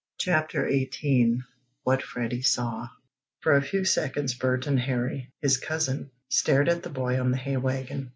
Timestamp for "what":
1.83-2.01